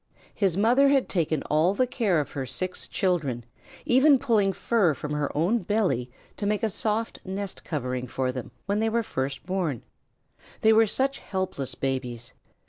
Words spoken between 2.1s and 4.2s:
of her six children, even